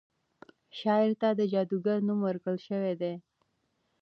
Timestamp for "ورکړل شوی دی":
2.23-3.13